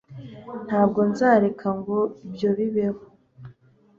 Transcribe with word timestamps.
Ntabwo 0.67 0.99
nzareka 1.11 1.67
ngo 1.79 1.97
ibyo 2.25 2.49
bibeho 2.57 3.03